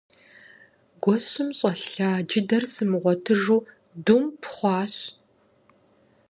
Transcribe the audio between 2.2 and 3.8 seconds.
джыдэжьыр сымыгъуэтыжу